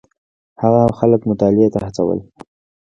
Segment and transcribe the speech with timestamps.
[0.61, 2.19] هغه خلک مطالعې ته هڅول.